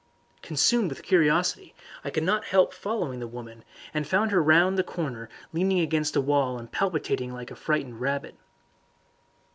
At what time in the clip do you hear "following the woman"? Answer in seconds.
2.73-3.63